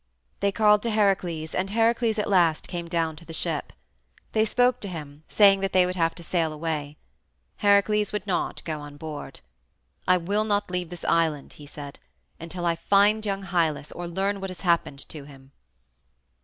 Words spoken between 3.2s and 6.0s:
the ship. They spoke to him, saying that they would